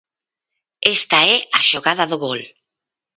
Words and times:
Esta 0.95 1.19
é 1.33 1.35
a 1.59 1.61
xogada 1.69 2.05
do 2.11 2.17
gol. 2.25 2.39